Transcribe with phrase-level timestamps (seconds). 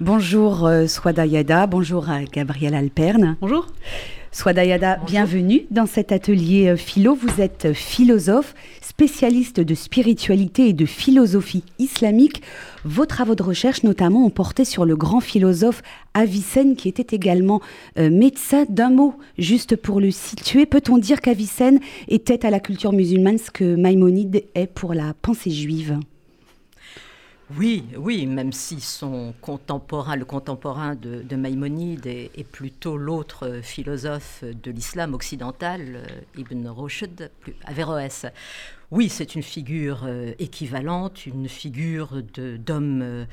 [0.00, 3.36] Bonjour euh, Swada Yada, bonjour à Gabriel Alperne.
[3.40, 3.66] Bonjour.
[4.30, 7.16] Swada bienvenue dans cet atelier euh, philo.
[7.16, 12.42] Vous êtes philosophe, spécialiste de spiritualité et de philosophie islamique.
[12.84, 15.82] Vos travaux de recherche notamment ont porté sur le grand philosophe
[16.14, 17.60] Avicenne qui était également
[17.98, 18.66] euh, médecin.
[18.68, 23.50] D'un mot, juste pour le situer, peut-on dire qu'Avicenne était à la culture musulmane ce
[23.50, 25.98] que Maïmonide est pour la pensée juive?
[27.56, 34.70] Oui, oui, même si son contemporain, le contemporain de, Maïmonide est, plutôt l'autre philosophe de
[34.70, 37.30] l'islam occidental, euh, Ibn Rushd,
[37.64, 38.26] Averroès.
[38.90, 43.26] Oui, c'est une figure euh, équivalente, une figure d'homme, euh,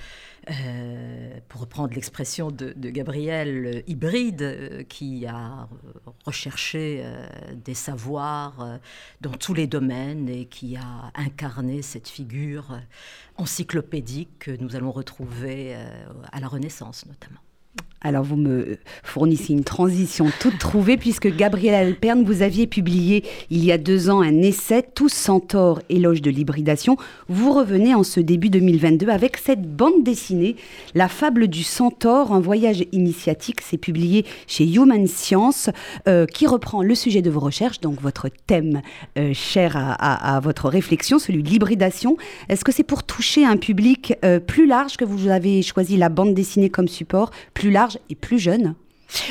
[0.52, 5.70] euh, pour reprendre l'expression de, Gabriel, hybride, qui a
[6.26, 7.06] recherché
[7.64, 8.80] des savoirs
[9.22, 12.78] dans tous les domaines et qui a incarné cette figure
[13.38, 15.74] encyclopédique que nous allons retrouver
[16.32, 17.40] à la Renaissance notamment.
[18.06, 23.66] Alors vous me fournissez une transition toute trouvée puisque Gabriel Alperne, vous aviez publié il
[23.66, 26.98] y a deux ans un essai, Tous centaures, éloge de l'hybridation.
[27.30, 30.56] Vous revenez en ce début 2022 avec cette bande dessinée,
[30.94, 33.62] La fable du centaure, un voyage initiatique.
[33.62, 35.72] C'est publié chez Human Science
[36.08, 38.84] euh, qui reprend le sujet de vos recherches, donc votre thème
[39.18, 42.18] euh, cher à, votre réflexion, celui de l'hybridation.
[42.50, 46.10] Est-ce que c'est pour toucher un public euh, plus large que vous avez choisi la
[46.10, 48.76] bande dessinée comme support, plus large et plus jeune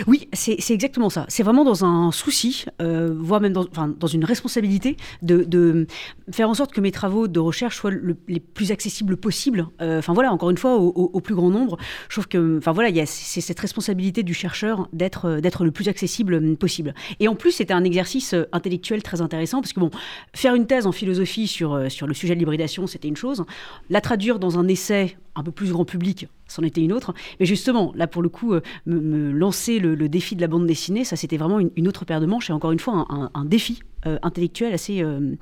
[0.06, 1.26] oui, c'est exactement ça.
[1.28, 5.86] C'est vraiment dans un souci, euh, voire même dans, une responsabilité, de,
[6.30, 7.90] faire en sorte que mes travaux de recherche soient
[8.28, 9.66] les plus accessibles possibles.
[9.80, 11.76] Euh, enfin voilà, encore une fois, au, plus grand nombre.
[12.08, 16.56] Je trouve que, enfin voilà, c'est cette responsabilité du chercheur d'être d'être le plus accessible
[16.56, 16.94] possible.
[17.20, 19.90] Et en plus, c'était un exercice intellectuel très intéressant parce que bon,
[20.34, 23.44] faire une thèse en philosophie sur le sujet de l'hybridation, c'était une chose.
[23.90, 27.14] La traduire dans un essai un peu plus grand public, c'en était une autre.
[27.40, 31.04] Mais justement, là, pour le coup, euh, me, lancer le, défi de la bande dessinée,
[31.04, 34.18] ça, c'était vraiment une, autre paire de manches et encore une fois, un, défi euh,
[34.22, 35.02] intellectuel assez.
[35.02, 35.36] Euh,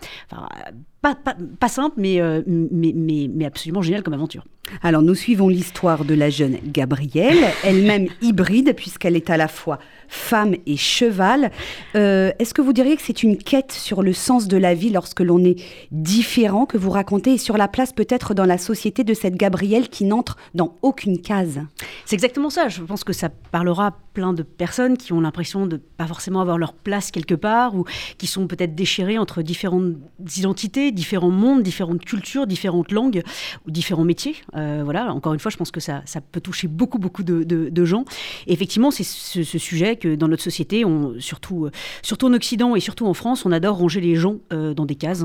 [1.00, 4.44] pas, pas, simple, mais, mais, mais, mais, absolument génial comme aventure.
[4.82, 9.80] Alors, nous suivons l'histoire de la jeune Gabrielle, elle-même hybride, puisqu'elle est à la fois
[10.08, 11.50] femme et cheval.
[11.96, 14.90] Euh, est-ce que vous diriez que c'est une quête sur le sens de la vie
[14.90, 15.56] lorsque l'on est
[15.90, 19.88] différent que vous racontez et sur la place peut-être dans la société de cette Gabrielle
[19.88, 21.60] qui n'entre dans aucune case?
[22.04, 22.68] C'est exactement ça.
[22.68, 26.58] Je pense que ça parlera plein de personnes qui ont l'impression de pas forcément avoir
[26.58, 27.84] leur place quelque part ou
[28.18, 29.94] qui sont peut-être déchirées entre différentes
[30.36, 33.22] identités, différents mondes, différentes cultures, différentes langues
[33.66, 34.36] ou différents métiers.
[34.54, 37.84] Euh, voilà, encore une fois, je pense que ça, ça peut toucher beaucoup, beaucoup de,
[37.84, 38.04] gens.
[38.46, 41.70] Effectivement, c'est ce, ce sujet que dans notre société, on, surtout, euh,
[42.02, 44.94] surtout en Occident et surtout en France, on adore ranger les gens euh, dans des
[44.94, 45.24] cases.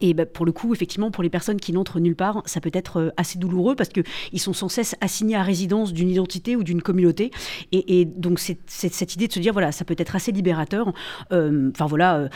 [0.00, 2.70] Et bah, pour le coup, effectivement, pour les personnes qui n'entrent nulle part, ça peut
[2.72, 6.62] être euh, assez douloureux parce qu'ils sont sans cesse assignés à résidence d'une identité ou
[6.62, 7.30] d'une communauté.
[7.72, 10.92] Et, donc, cette idée de se dire, voilà, ça peut être assez libérateur.
[11.30, 12.28] Enfin, voilà,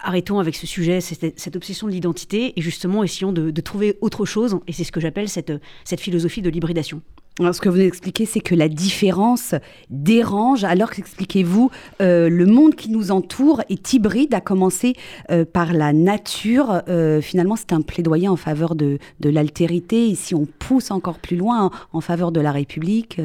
[0.00, 4.24] arrêtons avec ce sujet, cette, obsession de l'identité et justement essayons de, de, trouver autre
[4.24, 4.58] chose.
[4.66, 5.52] Et c'est ce que j'appelle cette,
[5.84, 7.02] cette philosophie de l'hybridation.
[7.40, 9.54] Alors, ce que vous expliquez, c'est que la différence
[9.88, 11.70] dérange, alors qu'expliquez-vous,
[12.02, 14.92] euh, le monde qui nous entoure est hybride, à commencer
[15.30, 16.82] euh, par la nature.
[16.88, 20.10] Euh, finalement, c'est un plaidoyer en faveur de, de l'altérité.
[20.10, 23.18] Et si on pousse encore plus loin en faveur de la République,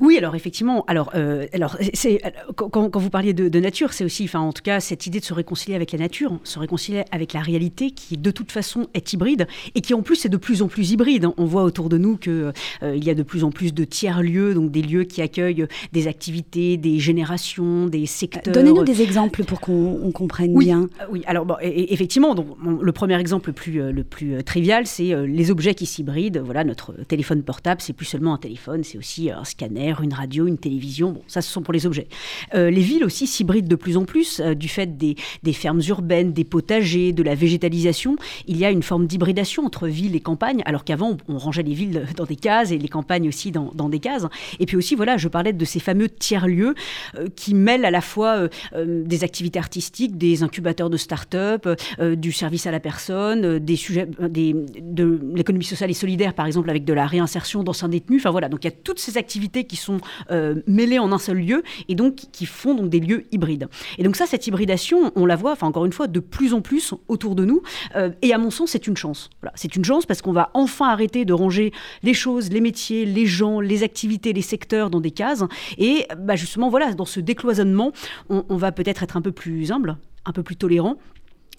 [0.00, 2.20] oui, alors effectivement, alors, euh, alors c'est,
[2.56, 5.34] quand, vous parliez de, nature, c'est aussi, enfin, en tout cas, cette idée de se
[5.34, 9.46] réconcilier avec la nature, se réconcilier avec la réalité qui, de toute façon, est hybride
[9.74, 11.28] et qui, en plus, est de plus en plus hybride.
[11.36, 12.52] On voit autour de nous qu'il euh,
[12.96, 16.06] il y a de plus en plus de tiers-lieux, donc des lieux qui accueillent des
[16.06, 18.54] activités, des générations, des secteurs.
[18.54, 20.88] Donnez-nous des exemples pour qu'on comprenne bien.
[21.00, 22.46] Euh, oui, alors, bon, effectivement, donc,
[22.80, 26.40] le premier exemple le plus, le plus trivial, c'est les objets qui s'hybrident.
[26.44, 30.46] Voilà, notre téléphone portable, c'est plus seulement un téléphone, c'est aussi un scanner une radio,
[30.46, 31.12] une télévision.
[31.12, 32.06] Bon, ça, ce sont pour les objets.
[32.54, 35.16] Euh, les villes aussi s'hybrident de plus en plus euh, du fait des,
[35.52, 38.16] fermes urbaines, des potagers, de la végétalisation.
[38.46, 41.74] Il y a une forme d'hybridation entre ville et campagne, alors qu'avant, on, rangeait les
[41.74, 44.26] villes dans des cases et les campagnes aussi dans, des cases.
[44.58, 46.74] Et puis aussi, voilà, je parlais de ces fameux tiers-lieux
[47.16, 51.68] euh, qui mêlent à la fois des activités artistiques, des incubateurs de start-up,
[52.00, 56.84] du service à la personne, des sujets de l'économie sociale et solidaire, par exemple, avec
[56.84, 58.20] de la réinsertion d'anciens détenus.
[58.20, 59.98] Enfin voilà, donc il y a toutes ces activités qui sont
[60.32, 63.68] euh, mêlés en un seul lieu et donc qui font donc des lieux hybrides.
[63.98, 66.60] Et donc ça, cette hybridation, on la voit, enfin encore une fois, de plus en
[66.60, 67.62] plus autour de nous.
[67.94, 69.30] Euh, et à mon sens, c'est une chance.
[69.40, 71.72] Voilà, c'est une chance parce qu'on va enfin arrêter de ranger
[72.02, 75.44] les choses, les métiers, les gens, les activités, les secteurs dans des cases.
[75.78, 77.92] Et bah, justement, voilà, dans ce décloisonnement,
[78.28, 80.96] on, va peut-être être un peu plus humble, un peu plus tolérant.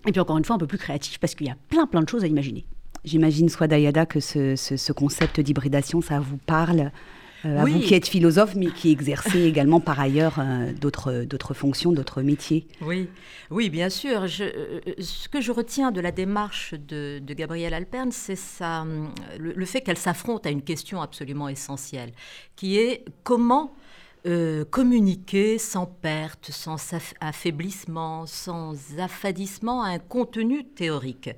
[0.05, 2.01] Et puis encore une fois, un peu plus créatif, parce qu'il y a plein plein
[2.01, 2.65] de choses à imaginer.
[3.05, 6.91] J'imagine, Swadayada, que ce, ce concept d'hybridation, ça vous parle?
[7.43, 10.39] À vous qui êtes philosophe, mais qui exercez également par ailleurs
[10.79, 12.67] d'autres, d'autres fonctions, d'autres métiers.
[12.81, 13.07] Oui,
[13.49, 14.27] oui, bien sûr.
[14.29, 18.85] ce que je retiens de la démarche de, de Gabrielle Alperne, c'est ça,
[19.39, 22.11] le, le fait qu'elle s'affronte à une question absolument essentielle,
[22.55, 23.73] qui est comment
[24.27, 26.77] euh, communiquer sans perte, sans
[27.21, 31.31] affaiblissement, sans affadissement un contenu théorique.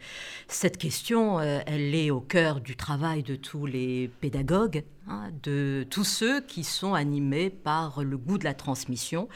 [0.49, 5.87] Cette question, euh, elle est au cœur du travail de tous les pédagogues, hein, de
[5.89, 9.29] tous ceux qui sont animés par le goût de la transmission.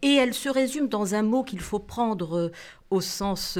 [0.00, 2.52] Et elle se résume dans un mot qu'il faut prendre euh,
[2.88, 3.58] au sens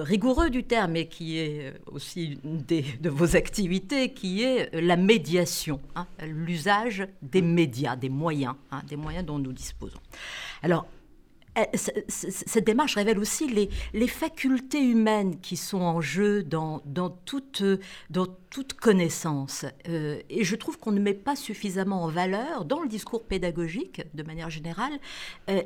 [0.00, 2.62] rigoureux du terme, et qui est aussi une
[3.00, 8.96] de vos activités, qui est la médiation, hein, l'usage des médias, des moyens, hein, des
[8.96, 10.00] moyens dont nous disposons.
[10.62, 10.86] Alors,
[11.58, 17.10] eh, cette démarche révèle aussi les, les, facultés humaines qui sont en jeu dans, dans,
[17.10, 17.64] toute,
[18.10, 19.64] dans toute connaissance.
[19.88, 24.02] Euh, et je trouve qu'on ne met pas suffisamment en valeur, dans le discours pédagogique,
[24.14, 24.92] de manière générale,
[25.50, 25.62] euh,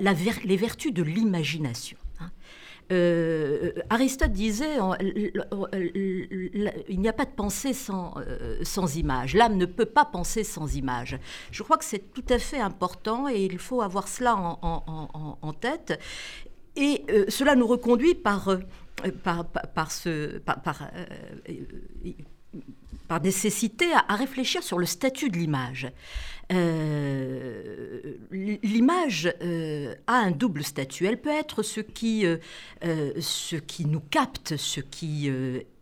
[0.00, 1.98] la, les vertus de l'imagination.
[2.20, 2.30] Hein.
[2.90, 9.34] Euh, Aristote disait il n'y a pas de pensée sans, euh, sans image.
[9.34, 11.18] L'âme ne peut pas penser sans image.
[11.50, 16.00] Je crois que c'est tout à fait important et il faut avoir cela en, tête.
[16.76, 18.56] Et euh, cela nous reconduit par,
[19.22, 20.88] par, par, ce, par,
[23.08, 25.90] par nécessité à, réfléchir sur le statut de l'image.
[26.50, 31.06] Euh, l'image euh, a un double statut.
[31.06, 32.38] Elle peut être ce qui, euh,
[33.20, 35.30] ce qui nous capte, ce qui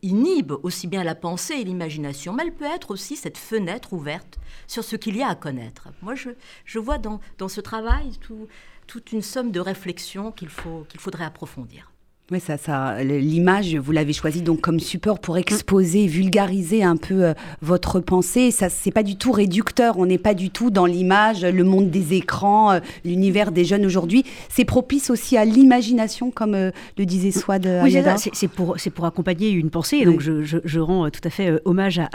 [0.03, 4.39] inhibe aussi bien la pensée et l'imagination, mais elle peut être aussi cette fenêtre ouverte
[4.67, 5.89] sur ce qu'il y a à connaître.
[6.03, 6.31] Moi, je,
[6.65, 8.47] je vois dans, dans ce travail tout,
[8.87, 11.91] toute une somme de réflexions qu'il faudrait approfondir.
[12.33, 17.23] Oui, ça, ça, l'image, vous l'avez choisie donc comme support pour exposer, vulgariser un peu
[17.23, 18.51] euh, votre pensée.
[18.51, 19.97] Ça, c'est pas du tout réducteur.
[19.97, 23.87] On n'est pas du tout dans l'image, le monde des écrans, euh, l'univers des jeunes
[23.87, 24.25] aujourd'hui.
[24.49, 27.65] C'est propice aussi à l'imagination, comme euh, le disait Swad.
[27.85, 27.97] Oui,
[28.33, 30.05] c'est pour, c'est pour accompagner une pensée.
[30.05, 32.09] donc, je, je, rends tout à fait hommage à,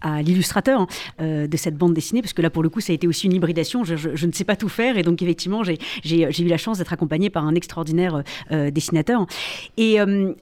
[0.00, 0.86] à, l'illustrateur
[1.18, 3.32] de cette bande dessinée, parce que là, pour le coup, ça a été aussi une
[3.32, 3.82] hybridation.
[3.82, 5.78] Je, je ne sais pas tout faire, et donc effectivement, j'ai
[6.40, 9.26] eu la chance d'être accompagné par un extraordinaire dessinateur.
[9.76, 10.32] Et euh,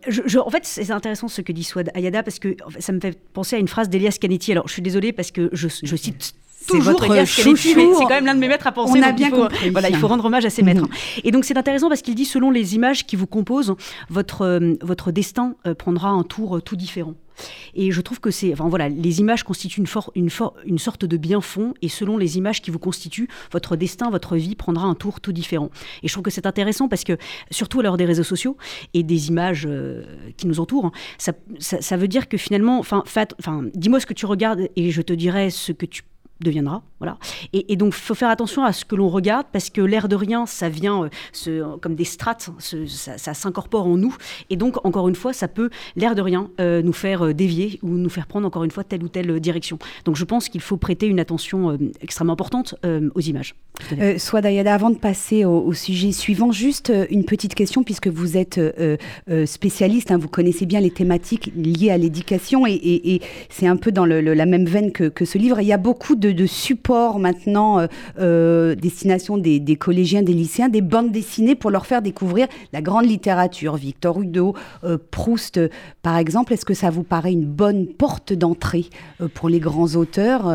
[0.45, 3.57] en fait, c'est intéressant ce que dit Swad Ayada parce que ça me fait penser
[3.57, 4.53] à une phrase d'Elias Canetti.
[4.53, 6.35] Alors, je suis désolée parce que je cite
[6.69, 7.57] toujours votre chouchou.
[7.57, 8.99] C'est quand même l'un de mes maîtres à penser.
[8.99, 9.71] On a bien il faut, compris.
[9.71, 10.83] Voilà, il faut rendre hommage à ses maîtres.
[10.83, 11.25] Mhm.
[11.25, 13.75] Et donc c'est intéressant parce qu'il dit selon les images qui vous composent,
[14.09, 17.15] votre euh, votre destin euh, prendra un tour tout différent.
[17.75, 20.31] Et je trouve que c'est, enfin voilà, les images constituent une, une,
[20.65, 24.37] une sorte de bien fond, et selon les images qui vous constituent, votre destin, votre
[24.37, 25.71] vie prendra un tour tout différent.
[26.03, 27.17] Et je trouve que c'est intéressant parce que,
[27.51, 28.57] surtout à l'heure des réseaux sociaux
[28.95, 30.03] et des images euh,
[30.37, 33.05] qui nous entourent, hein, ça, ça, veut dire que finalement, enfin,
[33.75, 36.03] dis-moi ce que tu regardes et je te dirai ce que tu
[36.41, 36.83] deviendra.
[36.99, 37.17] Voilà.
[37.53, 40.17] Et, donc, il faut faire attention à ce que l'on regarde parce que l'air de
[40.17, 41.09] rien, ça vient
[41.47, 44.17] euh, comme des strates, ça, s'incorpore en nous.
[44.51, 47.79] Et donc, encore une fois, ça peut, l'air de rien, euh, nous faire euh, dévier
[47.83, 49.79] ou nous faire prendre encore une fois telle ou telle direction.
[50.05, 52.75] Donc, je pense qu'il faut prêter une attention extrêmement importante
[53.15, 53.55] aux images.
[54.19, 58.61] Soit Dayada, avant de passer au, sujet suivant, juste une petite question puisque vous êtes
[59.47, 63.21] spécialiste, hein, vous connaissez bien les thématiques liées à l'éducation et,
[63.51, 65.61] c'est un peu dans la même veine que ce livre.
[65.61, 67.87] Il y a beaucoup de de, support maintenant, euh,
[68.19, 73.07] euh, destination des, collégiens, des lycéens, des bandes dessinées pour leur faire découvrir la grande
[73.07, 73.77] littérature.
[73.77, 75.61] Victor Hugo, euh, Proust,
[76.03, 76.53] par exemple.
[76.53, 78.87] Est-ce que ça vous paraît une bonne porte d'entrée
[79.35, 80.47] pour les grands auteurs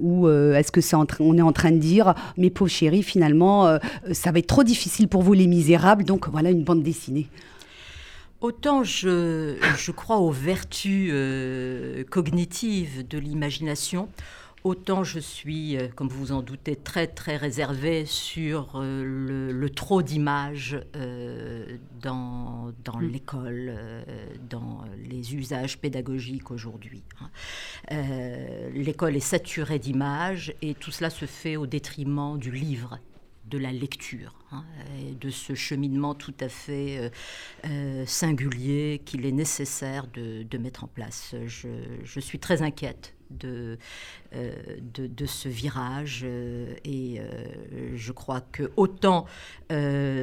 [0.00, 3.78] ou est-ce que est en train de dire, mes pauvres chéris, finalement,
[4.12, 7.28] ça va être trop difficile pour vous les misérables, donc voilà une bande dessinée.
[8.40, 11.12] Autant je, je, crois aux vertus
[12.10, 14.08] cognitives de l'imagination,
[14.64, 19.68] Autant je suis, euh, comme vous vous en doutez, très très réservée sur euh, le,
[19.68, 23.06] trop d'images euh, dans, dans mm.
[23.06, 23.78] l'école,
[24.48, 27.02] dans les usages pédagogiques aujourd'hui.
[27.20, 28.70] Hein.
[28.72, 32.98] l'école est saturée d'images et tout cela se fait au détriment du livre
[33.46, 34.64] de la lecture, hein,
[35.20, 37.10] de ce cheminement tout à fait
[38.06, 41.34] singulier qu'il est nécessaire de, de, mettre en place.
[41.46, 41.68] Je,
[42.04, 43.78] je suis très inquiète de,
[44.34, 46.22] euh, de, ce virage.
[46.24, 49.26] Euh, et euh, je crois que autant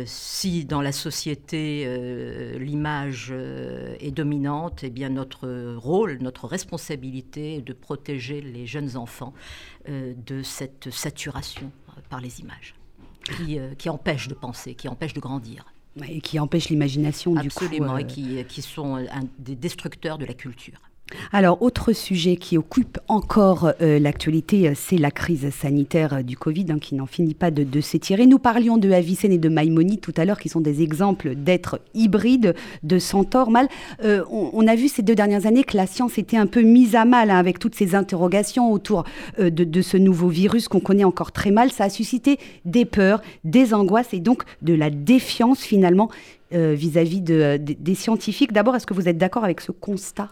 [0.05, 1.85] si dans la société
[2.57, 3.33] l'image
[3.99, 9.33] est dominante, et eh bien notre rôle, notre responsabilité est de protéger les jeunes enfants
[9.89, 11.69] de cette saturation
[12.09, 12.75] par les images
[13.35, 15.65] qui, qui empêche de penser, qui empêche de grandir.
[16.07, 17.65] Et qui empêche l'imagination, du coup.
[17.65, 19.05] Absolument, et qui, qui sont
[19.37, 20.79] des destructeurs de la culture.
[21.31, 26.37] Alors, autre sujet qui occupe encore euh, l'actualité, euh, c'est la crise sanitaire euh, du
[26.37, 28.27] Covid hein, qui n'en finit pas de, s'étirer.
[28.27, 31.79] Nous parlions de Avicenne et de Maïmonide tout à l'heure, qui sont des exemples d'êtres
[31.93, 33.67] hybrides, de centaures mal.
[34.03, 37.05] On, a vu ces deux dernières années que la science était un peu mise à
[37.05, 39.03] mal hein, avec toutes ces interrogations autour
[39.39, 41.71] de, ce nouveau virus qu'on connaît encore très mal.
[41.71, 46.09] Ça a suscité des peurs, des angoisses et donc de la défiance finalement
[46.51, 48.51] vis-à-vis de, des scientifiques.
[48.51, 50.29] D'abord, est-ce que vous êtes d'accord avec ce constat?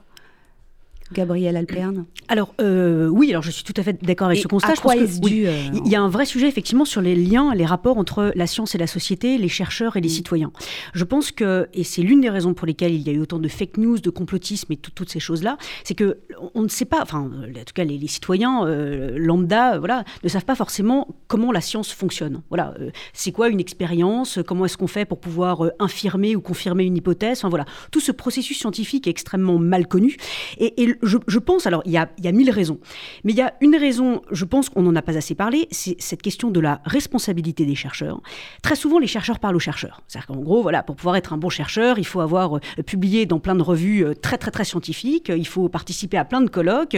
[1.12, 4.74] Gabriel Alperne Alors euh, oui, alors je suis tout à fait d'accord avec ce constat.
[4.74, 7.98] À dû euh, Il y a un vrai sujet effectivement sur les liens, les rapports
[7.98, 10.12] entre la science et la société, les chercheurs et les mm.
[10.12, 10.52] citoyens.
[10.94, 13.40] Je pense que, et c'est l'une des raisons pour lesquelles il y a eu autant
[13.40, 16.20] de fake news, de complotisme et toutes ces choses-là, c'est que
[16.54, 20.46] on ne sait pas, enfin en tout cas les, citoyens euh, lambda, voilà, ne savent
[20.46, 22.42] pas forcément comment la science fonctionne.
[22.50, 22.76] Voilà,
[23.14, 27.40] c'est quoi une expérience Comment est-ce qu'on fait pour pouvoir infirmer ou confirmer une hypothèse
[27.40, 30.18] Enfin voilà, tout ce processus scientifique est extrêmement mal connu
[30.58, 32.80] et, et je, pense, alors il y, a, mille raisons,
[33.24, 35.96] mais il y a une raison, je pense qu'on n'en a pas assez parlé, c'est
[36.00, 38.22] cette question de la responsabilité des chercheurs.
[38.62, 40.02] Très souvent, les chercheurs parlent aux chercheurs.
[40.08, 43.26] C'est-à-dire qu'en gros, voilà, pour pouvoir être un bon chercheur, il faut avoir euh, publié
[43.26, 46.50] dans plein de revues euh, très très très scientifiques, il faut participer à plein de
[46.50, 46.98] colloques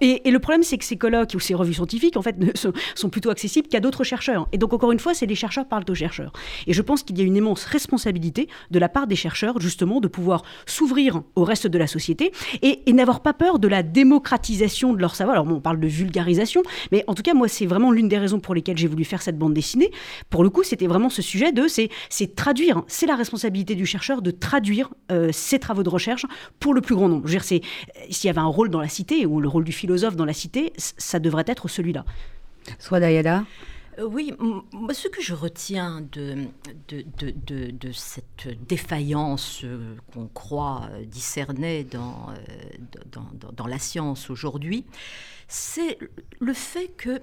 [0.00, 2.50] et, le problème, c'est que ces colloques ou ces revues scientifiques, en fait, ne,
[2.94, 4.48] sont, plutôt accessibles qu'à d'autres chercheurs.
[4.52, 6.32] Et donc, encore une fois, c'est les chercheurs parlent aux chercheurs.
[6.66, 10.00] Et je pense qu'il y a une immense responsabilité de la part des chercheurs, justement,
[10.00, 14.94] de pouvoir s'ouvrir au reste de la société et, n'avoir pas peur de la démocratisation
[14.94, 15.36] de leur savoir.
[15.36, 16.62] Alors, on parle de vulgarisation,
[16.92, 19.20] mais en tout cas, moi, c'est vraiment l'une des raisons pour lesquelles j'ai voulu faire
[19.20, 19.90] cette bande dessinée.
[20.30, 24.22] Pour le coup, c'était vraiment ce sujet de, c'est traduire, c'est la responsabilité du chercheur
[24.22, 26.24] de traduire euh, ses travaux de recherche
[26.58, 27.22] pour le plus grand nombre.
[27.26, 27.60] Je veux dire, c'est,
[28.08, 30.32] s'il y avait un rôle dans la cité, ou le rôle du philosophe dans la
[30.32, 32.04] cité, ça devrait être celui-là.
[32.80, 33.44] Soit Dayada
[33.98, 34.32] euh, oui,
[34.92, 36.48] ce que je retiens de,
[36.88, 42.26] de, cette défaillance euh, qu'on croit euh, discerner dans,
[43.56, 44.84] dans, la science aujourd'hui,
[45.48, 45.98] c'est
[46.40, 47.20] le fait que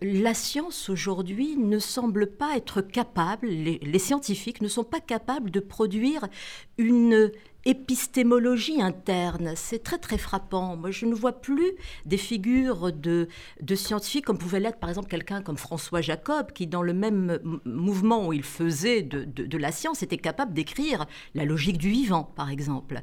[0.00, 5.60] la science aujourd'hui ne semble pas être capable, les, scientifiques ne sont pas capables de
[5.60, 6.28] produire
[6.76, 7.32] une
[7.68, 9.52] épistémologie interne.
[9.54, 10.76] C'est très très frappant.
[10.76, 11.72] Moi, je ne vois plus
[12.06, 13.28] des figures de,
[13.60, 17.38] de scientifiques comme pouvait l'être par exemple quelqu'un comme François Jacob, qui dans le même
[17.64, 22.24] mouvement où il faisait de, de, la science était capable d'écrire la logique du vivant,
[22.36, 23.02] par exemple.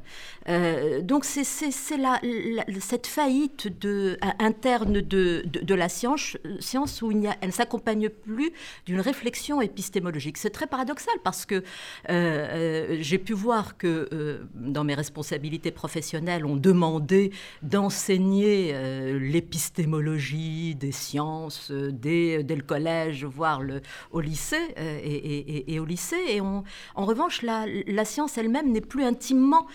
[0.50, 7.28] Euh, donc c'est cette faillite de, interne de, de, la science, science où il y
[7.28, 8.52] a, elle ne s'accompagne plus
[8.88, 10.38] d'une réflexion épistémologique.
[10.38, 11.62] C'est très paradoxal parce que euh,
[12.10, 17.32] euh, j'ai pu voir que dans mes responsabilités professionnelles, ont demandé
[17.62, 23.82] d'enseigner euh, l'épistémologie des sciences euh, dès, dès, le collège, voire le,
[24.12, 29.66] au lycée euh, et, en revanche, la, science elle-même n'est plus intimement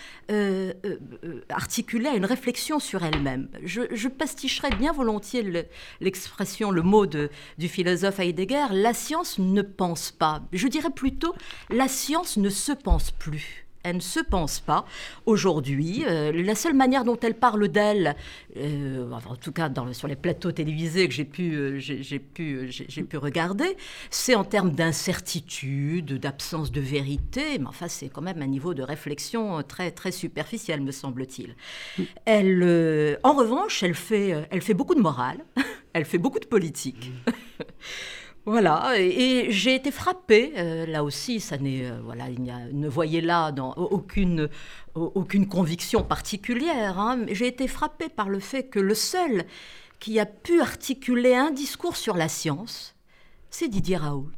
[1.49, 3.49] articulée à une réflexion sur elle-même.
[3.63, 5.67] Je, pasticherais bien volontiers
[6.01, 10.43] l'expression, le, mot de, du philosophe Heidegger, la science ne pense pas.
[10.53, 11.35] Je dirais plutôt,
[11.71, 14.85] la science ne se pense plus elle ne se pense pas
[15.27, 16.05] aujourd'hui.
[16.07, 18.17] Euh, la seule manière dont elle parle d'elle,
[18.57, 22.67] euh, en tout cas dans, sur les plateaux télévisés que j'ai pu, euh, j'ai, pu,
[22.71, 23.77] j'ai, pu regarder,
[24.11, 27.59] c'est en termes d'incertitude, d'absence de vérité.
[27.59, 31.55] Mais enfin, c'est quand même un niveau de réflexion très, très superficiel, me semble-t-il.
[32.27, 35.45] Elle, en revanche, elle fait, elle fait beaucoup de morale,
[35.95, 37.13] elle fait beaucoup de politique.
[38.47, 43.53] Voilà, et, j'ai été frappée, euh, là aussi, ça n'est, euh, voilà, ne voyez là
[43.77, 44.49] aucune,
[44.95, 49.45] aucune conviction particulière, hein, j'ai été frappée par le fait que le seul
[49.99, 52.97] qui a pu articuler un discours sur la science,
[53.51, 54.31] c'est Didier Raoult,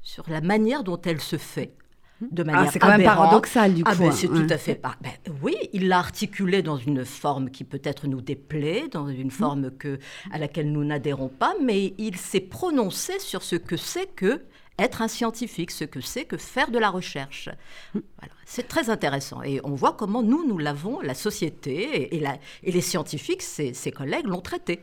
[0.00, 1.74] sur la manière dont elle se fait
[2.20, 4.02] de manière ah, c'est quand même paradoxal du ah, coup.
[4.02, 4.96] Ben, c'est tout à fait pas.
[5.00, 5.12] Ben,
[5.42, 9.30] oui, il l'a articulé dans une forme qui peut-être nous déplaît, dans une mmh.
[9.30, 9.98] forme que
[10.30, 14.42] à laquelle nous n'adhérons pas, mais il s'est prononcé sur ce que c'est que
[14.78, 17.48] être un scientifique, ce que c'est que faire de la recherche.
[17.94, 18.00] Mmh.
[18.46, 19.42] C'est très intéressant.
[19.42, 22.22] Et on voit comment nous, nous l'avons, la société et,
[22.62, 24.80] et les scientifiques, ses, ses collègues l'ont traité.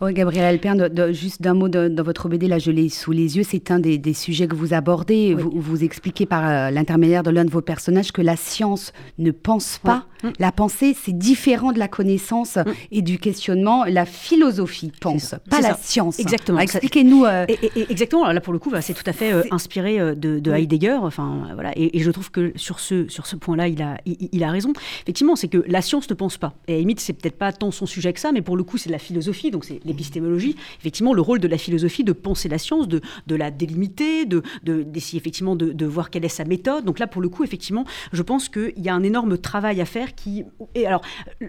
[0.00, 3.42] Oui, Gabriel Alpern, juste d'un mot dans votre BD, là je l'ai sous les yeux,
[3.42, 5.34] c'est un des, sujets que vous abordez.
[5.34, 9.30] Vous, vous expliquez par euh, l'intermédiaire de l'un de vos personnages que la science ne
[9.30, 10.06] pense pas.
[10.38, 12.58] La pensée, c'est différent de la connaissance
[12.92, 13.84] et du questionnement.
[13.84, 16.20] La philosophie pense, pas la science.
[16.20, 16.60] Exactement.
[16.60, 17.24] Expliquez-nous.
[17.24, 17.46] Euh,
[17.88, 18.30] exactement.
[18.30, 20.98] Là, pour le coup, bah, c'est tout à fait euh, inspiré de, Heidegger.
[21.00, 21.72] Enfin, voilà.
[21.76, 24.72] Et, je trouve que sur ce, sur ce point-là, il a, il, a raison.
[25.02, 26.52] Effectivement, c'est que la science ne pense pas.
[26.68, 28.78] Et à limite, c'est peut-être pas tant son sujet que ça, mais pour le coup,
[28.78, 29.50] c'est de la philosophie.
[29.50, 33.00] Donc donc c'est l'épistémologie, effectivement, le rôle de la philosophie de penser la science, de,
[33.26, 36.84] de la délimiter, de, d'essayer effectivement de, de, voir quelle est sa méthode.
[36.84, 39.84] Donc là, pour le coup, effectivement, je pense qu'il y a un énorme travail à
[39.84, 40.44] faire qui.
[40.74, 41.02] Et alors,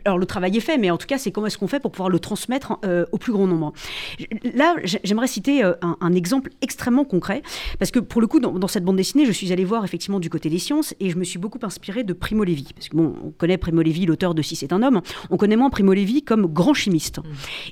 [0.05, 1.91] alors, le travail est fait, mais en tout cas, c'est comment est-ce qu'on fait pour
[1.91, 3.73] pouvoir le transmettre euh, au plus grand nombre.
[4.53, 7.41] Là, j'aimerais citer euh, un, exemple extrêmement concret,
[7.79, 10.29] parce que pour le coup, dans, cette bande dessinée, je suis allée voir effectivement du
[10.29, 12.67] côté des sciences, et je me suis beaucoup inspirée de Primo Levi.
[12.75, 15.01] Parce que bon, on connaît Primo Levi, l'auteur de Si c'est un homme,
[15.31, 17.19] on connaît moins Primo Levi comme grand chimiste.
[17.19, 17.23] Mmh.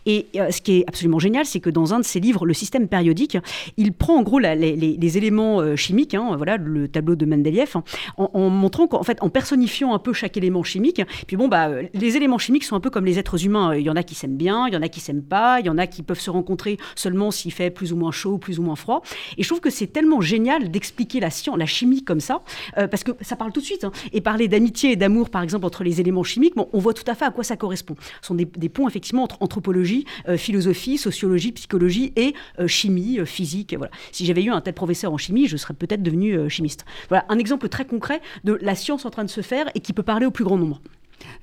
[0.08, 2.88] Et ce qui est absolument génial, c'est que dans un de ses livres, Le système
[2.88, 3.38] périodique,
[3.78, 7.76] il prend en gros les, éléments chimiques, hein, voilà, le tableau de Mendeleïev,
[8.18, 12.18] en, montrant qu'en fait, en personnifiant un peu chaque élément chimique, puis bon, bah, les
[12.18, 13.76] éléments chimiques sont un peu comme les êtres humains.
[13.76, 15.66] Il y en a qui s'aiment bien, il y en a qui s'aiment pas, il
[15.66, 18.60] y en a qui peuvent se rencontrer seulement s'il fait plus ou moins chaud, plus
[18.60, 19.02] ou moins froid.
[19.38, 22.42] Et je trouve que c'est tellement génial d'expliquer la science, la chimie comme ça,
[22.78, 23.84] euh, parce que ça parle tout de suite.
[23.84, 23.92] Hein.
[24.14, 27.04] Et parler d'amitié et d'amour, par exemple, entre les éléments chimiques, bon, on voit tout
[27.08, 27.96] à fait à quoi ça correspond.
[28.22, 33.76] Ce sont des, ponts, effectivement, entre anthropologie, euh, philosophie, sociologie, psychologie et euh, chimie, physique.
[33.78, 33.92] Voilà.
[34.12, 36.86] Si j'avais eu un tel professeur en chimie, je serais peut-être devenu chimiste.
[37.10, 39.94] Voilà un exemple très concret de la science en train de se faire et qui
[39.94, 40.82] peut parler au plus grand nombre.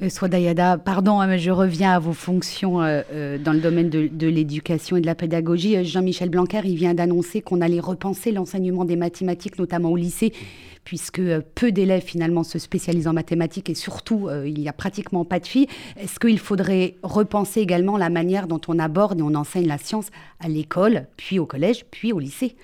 [0.03, 4.27] Euh, Swadayada, pardon, hein, je reviens à vos fonctions euh, euh, dans le domaine de,
[4.27, 5.85] l'éducation et de la pédagogie.
[5.85, 10.33] Jean-Michel Blanquer, il vient d'annoncer qu'on allait repenser l'enseignement des mathématiques, notamment au lycée,
[10.85, 11.21] puisque
[11.55, 15.47] peu d'élèves finalement se spécialisent en mathématiques et surtout, il n'y a pratiquement pas de
[15.47, 15.67] filles.
[16.01, 20.07] Est-ce qu'il faudrait repenser également la manière dont on aborde et on enseigne la science
[20.41, 22.57] à l'école, puis au collège, puis au lycée?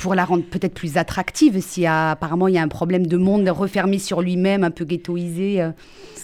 [0.00, 3.48] Pour la rendre peut-être plus attractive si apparemment il y a un problème de monde
[3.48, 5.70] refermé sur lui-même, un peu ghettoisé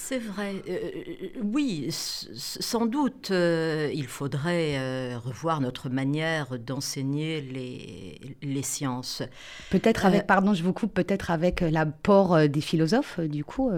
[0.09, 0.53] c'est vrai.
[0.69, 9.25] Euh, euh, oui, sans doute, euh, il faudrait revoir notre manière d'enseigner les, les, sciences.
[9.71, 13.69] Peut-être avec, pardon, je vous coupe, peut-être avec l'apport des philosophes, du coup,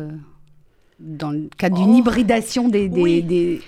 [1.00, 3.62] dans le cadre d'une oh, hybridation des, des,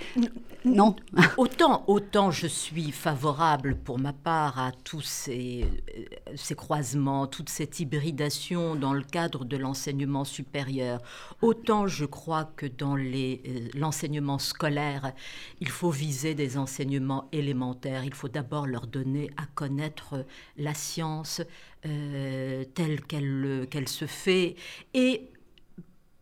[0.65, 0.95] non.
[1.39, 5.65] autant, autant je suis favorable pour ma part à tous ces,
[5.97, 11.01] euh, ces croisements, toute cette hybridation dans le cadre de l'enseignement supérieur,
[11.41, 15.13] autant je crois que dans euh, l'enseignement scolaire,
[15.61, 18.05] il faut viser des enseignements élémentaires.
[18.05, 20.27] Il faut d'abord leur donner à connaître
[20.59, 21.41] la science
[21.87, 24.57] euh, telle qu'elle se fait
[24.93, 25.31] et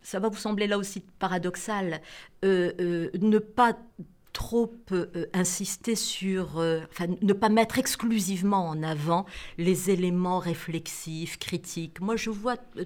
[0.01, 2.01] ça va vous sembler là aussi paradoxal,
[2.43, 3.77] ne pas
[4.39, 9.27] trop euh, insister sur, euh, enfin, ne pas mettre exclusivement en avant
[9.59, 12.01] les éléments réflexifs, critiques.
[12.01, 12.85] Moi, je vois euh,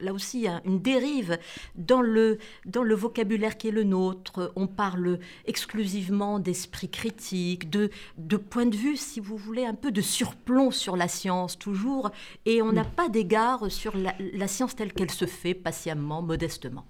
[0.00, 1.38] là aussi une dérive
[1.76, 4.50] dans le, dans le vocabulaire qui est le nôtre.
[4.56, 9.92] On parle exclusivement d'esprit critique, de, de point de vue, si vous voulez, un peu
[9.92, 12.10] de surplomb sur la science toujours,
[12.46, 16.86] et on n'a pas d'égard sur la science telle qu'elle se fait, patiemment, modestement.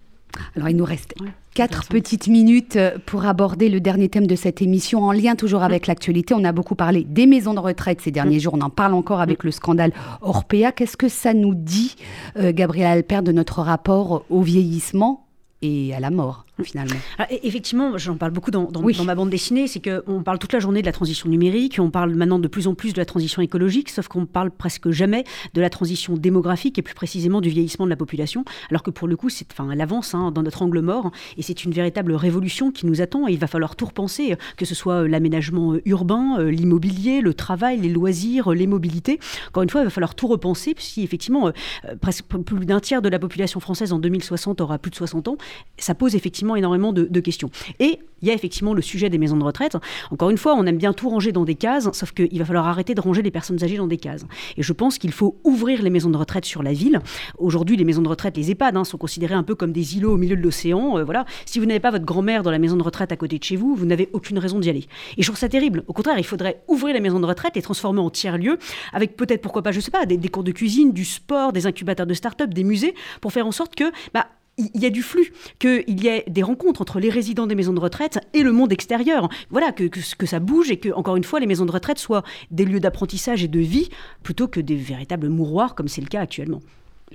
[0.56, 1.14] Alors, il nous reste
[1.54, 5.62] quatre petites minutes euh, pour aborder le dernier thème de cette émission, en lien toujours
[5.62, 6.34] avec l'actualité.
[6.34, 8.54] On a beaucoup parlé des maisons de retraite ces derniers jours.
[8.54, 10.72] On en parle encore avec le scandale Orpea.
[10.72, 11.96] Qu'est-ce que ça nous dit,
[12.36, 15.26] euh, Gabriel Alper, de notre rapport au vieillissement
[15.62, 16.47] et à la mort?
[16.62, 16.96] Finalement.
[17.18, 20.60] Ah, effectivement, j'en parle beaucoup dans, dans, ma bande dessinée, c'est qu'on parle toute la
[20.60, 23.42] journée de la transition numérique, on parle maintenant de plus en plus de la transition
[23.42, 27.84] écologique, sauf qu'on parle presque jamais de la transition démographique et plus précisément du vieillissement
[27.84, 30.62] de la population, alors que pour le coup, c'est, enfin, elle avance hein, dans notre
[30.62, 33.86] angle mort et c'est une véritable révolution qui nous attend et il va falloir tout
[33.86, 38.66] repenser, que ce soit euh, l'aménagement euh, urbain, euh, l'immobilier, le travail, les loisirs, les
[38.66, 39.18] mobilités.
[39.48, 41.52] Encore une fois, il va falloir tout repenser, si effectivement
[42.00, 45.36] presque plus d'un tiers de la population française en 2060 aura plus de 60 ans,
[45.78, 47.50] ça pose effectivement énormément de, questions.
[47.80, 49.76] Et il y a effectivement le sujet des maisons de retraite.
[50.10, 52.66] Encore une fois, on aime bien tout ranger dans des cases, sauf qu'il va falloir
[52.66, 54.24] arrêter de ranger les personnes âgées dans des cases.
[54.56, 57.00] Et je pense qu'il faut ouvrir les maisons de retraite sur la ville.
[57.38, 60.12] Aujourd'hui, les maisons de retraite, les EHPAD, hein, sont considérées un peu comme des îlots
[60.12, 60.98] au milieu de l'océan.
[60.98, 61.24] Euh, voilà.
[61.46, 63.56] Si vous n'avez pas votre grand-mère dans la maison de retraite à côté de chez
[63.56, 64.86] vous, vous n'avez aucune raison d'y aller.
[65.16, 65.84] Et je trouve ça terrible.
[65.86, 68.58] Au contraire, il faudrait ouvrir les maisons de retraite et transformer en tiers-lieux,
[68.92, 71.66] avec peut-être, pourquoi pas, je sais pas, des, des cours de cuisine, du sport, des
[71.66, 74.26] incubateurs de start-up, des musées, pour faire en sorte que bah,
[74.58, 77.72] il y a du flux, qu'il y ait des rencontres entre les résidents des maisons
[77.72, 79.28] de retraite et le monde extérieur.
[79.50, 82.24] Voilà, que, que, ça bouge et que, encore une fois, les maisons de retraite soient
[82.50, 83.88] des lieux d'apprentissage et de vie
[84.22, 86.60] plutôt que des véritables mouroirs comme c'est le cas actuellement.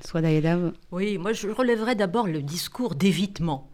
[0.03, 0.21] Soit
[0.91, 3.69] Oui, moi je relèverais d'abord le discours d'évitement.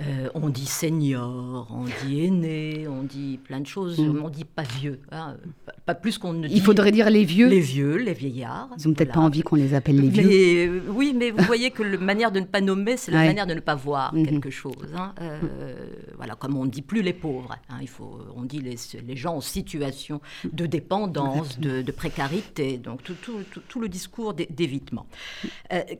[0.00, 4.22] Euh, on dit senior, on dit aîné, on dit plein de choses, mm.
[4.24, 5.36] on dit pas vieux, hein,
[5.84, 6.54] pas, plus qu'on ne dit.
[6.54, 7.48] Il faudrait dire les vieux.
[7.48, 8.70] Les vieux, les vieillards.
[8.78, 10.28] Ils n'ont peut-être pas envie qu'on les appelle les vieux.
[10.30, 13.46] Euh, oui, mais vous voyez que la manière de ne pas nommer, c'est la manière
[13.46, 14.28] de ne pas voir mm-hmm.
[14.28, 14.94] quelque chose.
[14.96, 15.12] Hein.
[15.20, 15.74] Euh,
[16.16, 19.16] voilà, comme on ne dit plus les pauvres, hein, il faut, on dit les, les,
[19.16, 25.06] gens en situation de dépendance, de, précarité, donc tout, tout, tout, le discours d'évitement.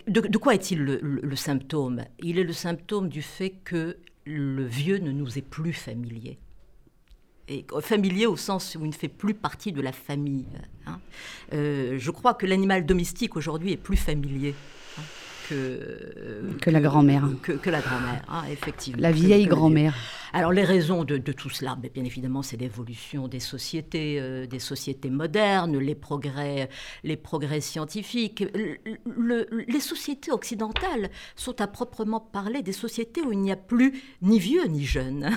[0.08, 2.04] de, quoi est-il le symptôme?
[2.22, 3.89] Il est le symptôme du fait que
[4.36, 6.38] le vieux ne nous est plus familier.
[7.48, 10.46] et familier au sens où il ne fait plus partie de la famille.
[10.86, 11.00] Hein.
[11.52, 14.54] je crois que l'animal domestique aujourd'hui est plus familier
[14.98, 15.02] hein,
[15.50, 17.28] que, que, la grand-mère.
[17.42, 19.02] Que, la grand-mère, hein, effectivement.
[19.02, 19.94] La vieille grand-mère.
[20.32, 25.10] Alors les raisons de, tout cela, bien évidemment, c'est l'évolution des sociétés, euh, des sociétés
[25.10, 26.68] modernes, les progrès,
[27.02, 28.44] les progrès scientifiques.
[29.16, 34.38] les sociétés occidentales sont à proprement parler des sociétés où il n'y a plus ni
[34.38, 35.30] vieux ni jeunes.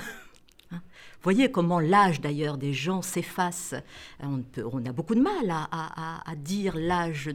[1.24, 3.74] Voyez comment l'âge d'ailleurs des gens s'efface.
[4.22, 7.30] On, a beaucoup de mal à, dire l'âge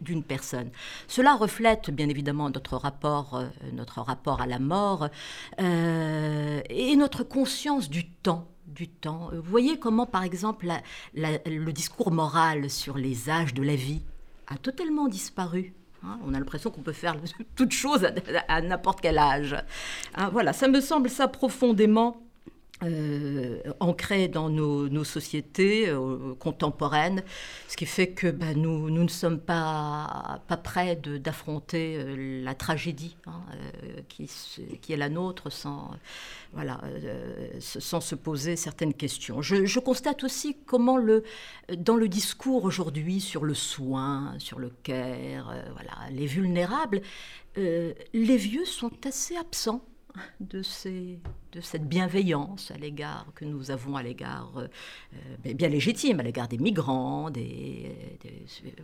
[0.00, 0.70] d'une personne.
[1.08, 5.08] Cela reflète bien évidemment notre rapport, euh, notre rapport à la mort
[5.60, 9.30] euh, et notre conscience du temps du temps.
[9.32, 10.66] Vous voyez comment, par exemple,
[11.14, 14.02] le discours moral sur les âges de la vie
[14.48, 15.72] a totalement disparu.
[16.04, 16.18] Hein.
[16.26, 17.16] on a l'impression qu'on peut faire
[17.56, 18.06] toute chose
[18.48, 19.56] à, n'importe quel âge.
[20.14, 22.25] Hein, voilà, ça me semble ça profondément
[22.82, 27.22] euh, ancré dans nos, sociétés euh, contemporaines,
[27.68, 33.40] ce qui fait que bah, nous, ne sommes pas, prêts d'affronter euh, la tragédie hein,
[34.10, 34.30] qui,
[34.82, 35.90] qui, est la nôtre sans,
[36.58, 39.40] se poser certaines questions.
[39.40, 40.98] Je, constate aussi comment
[41.78, 45.54] dans le discours aujourd'hui sur le soin, sur le care,
[46.10, 47.00] les vulnérables,
[47.56, 49.82] les vieux sont assez absents
[50.40, 54.68] de, cette bienveillance à l'égard que nous avons à l'égard, euh,
[55.46, 58.18] euh, bien légitime, à l'égard des migrants, des,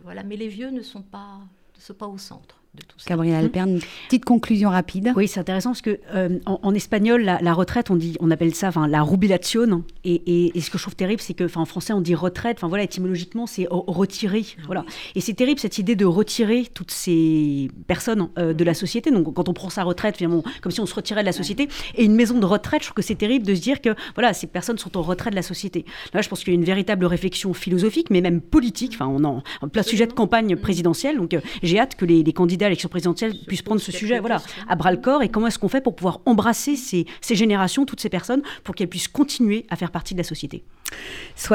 [0.03, 1.39] voilà, mais les vieux ne sont pas,
[1.75, 2.62] ne sont pas au centre.
[3.07, 5.11] Gabriel Alperne, une petite conclusion rapide.
[5.15, 8.69] Oui, c'est intéressant parce que euh, en, espagnol, la, retraite, on dit, on appelle ça,
[8.69, 9.83] enfin, la rubilation.
[10.03, 12.57] Et, et, ce que je trouve terrible, c'est que, en français, on dit retraite.
[12.57, 14.45] Enfin voilà, étymologiquement, c'est retirer.
[14.57, 14.85] Ah voilà.
[15.15, 19.11] Et c'est terrible cette idée de retirer toutes ces personnes euh, de la société.
[19.11, 21.67] Donc, quand on prend sa retraite, finalement, comme si on se retirait de la société.
[21.95, 24.33] Et une maison de retraite, je trouve que c'est terrible de se dire que, voilà,
[24.33, 25.85] ces personnes sont en retrait de la société.
[26.13, 28.93] Là, je pense qu'il y a une véritable réflexion philosophique, mais même politique.
[28.95, 31.17] Enfin, on en, en plein sujet de campagne présidentielle.
[31.17, 34.19] Donc, euh, j'ai hâte que les, les candidats à l'élection présidentielle puisse prendre ce sujet
[34.19, 37.35] voilà, à bras le corps et comment est-ce qu'on fait pour pouvoir embrasser ces, ces
[37.35, 40.63] générations, toutes ces personnes, pour qu'elles puissent continuer à faire partie de la société?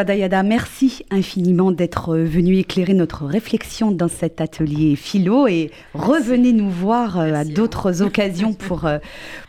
[0.05, 6.71] Dayada, merci infiniment d'être venu éclairer notre réflexion dans cet atelier philo et revenez nous
[6.71, 8.99] voir euh, à d'autres occasions pour, euh,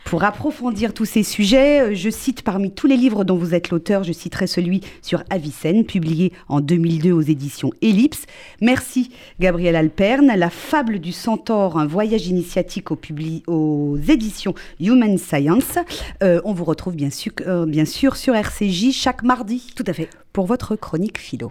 [0.04, 1.80] pour approfondir tous ces sujets.
[1.82, 5.22] Euh, je cite parmi tous les livres dont vous êtes l'auteur, je citerai celui sur
[5.30, 8.24] Avicenne, publié en 2002 aux éditions Ellipse.
[8.60, 10.32] Merci Gabriel Alperne.
[10.36, 12.98] La fable du centaure, un voyage initiatique aux,
[13.46, 15.78] aux éditions Human Science.
[16.22, 17.32] on vous retrouve bien sûr,
[17.66, 20.10] bien sûr sur RCJ chaque mardi tout à fait.
[20.34, 21.48] Pour votre chronique philo.